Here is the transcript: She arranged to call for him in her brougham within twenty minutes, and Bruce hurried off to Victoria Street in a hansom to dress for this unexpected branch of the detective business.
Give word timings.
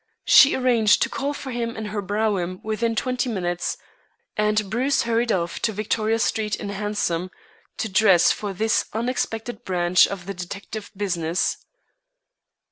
She 0.25 0.55
arranged 0.55 1.03
to 1.03 1.09
call 1.09 1.31
for 1.31 1.51
him 1.51 1.77
in 1.77 1.85
her 1.93 2.01
brougham 2.01 2.59
within 2.63 2.95
twenty 2.95 3.29
minutes, 3.29 3.77
and 4.35 4.67
Bruce 4.67 5.03
hurried 5.03 5.31
off 5.31 5.59
to 5.61 5.71
Victoria 5.71 6.17
Street 6.17 6.55
in 6.55 6.71
a 6.71 6.73
hansom 6.73 7.29
to 7.77 7.87
dress 7.87 8.31
for 8.31 8.51
this 8.51 8.85
unexpected 8.93 9.63
branch 9.63 10.07
of 10.07 10.25
the 10.25 10.33
detective 10.33 10.89
business. 10.97 11.57